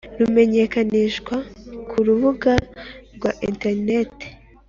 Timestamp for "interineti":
3.49-4.27